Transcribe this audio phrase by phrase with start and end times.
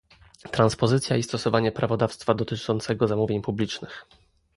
[0.51, 4.05] Transpozycja i stosowanie prawodawstwa dotyczącego zamówień publicznych